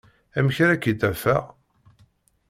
Amek 0.37 0.57
ara 0.63 0.81
k-id-afeɣ? 0.83 1.43